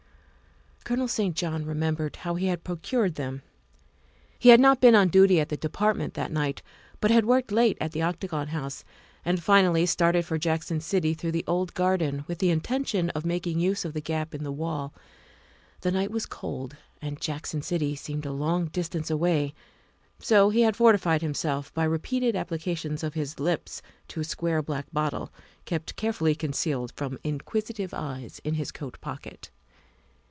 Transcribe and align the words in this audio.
Colonel 0.83 1.07
St. 1.07 1.35
John 1.37 1.63
remembered 1.63 2.17
how 2.17 2.35
he 2.35 2.47
had 2.47 2.65
procured 2.65 3.15
them. 3.15 3.43
He 4.37 4.49
had 4.49 4.59
not 4.59 4.81
been 4.81 4.95
on 4.95 5.07
duty 5.07 5.39
at 5.39 5.47
the 5.47 5.55
Department 5.55 6.15
that 6.15 6.31
night, 6.33 6.61
but 6.99 7.11
had 7.11 7.23
worked 7.23 7.51
late 7.51 7.77
at 7.79 7.91
the 7.93 8.01
Octagon 8.01 8.47
House 8.47 8.83
and 9.23 9.41
finally 9.41 9.85
started 9.85 10.25
for 10.25 10.37
Jackson 10.37 10.81
City 10.81 11.13
through 11.13 11.31
the 11.31 11.45
old 11.47 11.73
garden, 11.75 12.25
with 12.27 12.39
the 12.39 12.49
intention 12.49 13.09
of 13.11 13.25
making 13.25 13.59
use 13.59 13.85
of 13.85 13.93
the 13.93 14.01
gap 14.01 14.35
in 14.35 14.43
the 14.43 14.51
wall. 14.51 14.91
The 15.79 15.91
night 15.91 16.11
was 16.11 16.25
cold 16.25 16.75
and 17.01 17.21
Jackson 17.21 17.61
City 17.61 17.95
seemed 17.95 18.25
a 18.25 18.33
long 18.33 18.65
dis 18.65 18.89
tance 18.89 19.09
away, 19.09 19.53
so 20.19 20.49
he 20.49 20.61
had 20.61 20.75
fortified 20.75 21.21
himself 21.21 21.73
by 21.73 21.85
repeated 21.85 22.35
applications 22.35 23.01
of 23.01 23.13
his 23.13 23.39
lips 23.39 23.81
to 24.09 24.19
a 24.19 24.23
square 24.25 24.61
black 24.61 24.87
bottle, 24.91 25.31
kept 25.63 25.95
carefully 25.95 26.35
concealed 26.35 26.91
from 26.95 27.19
inquisitive 27.23 27.93
eyes 27.93 28.41
in 28.43 28.55
his 28.55 28.73
coat 28.73 28.99
pocket. 28.99 29.51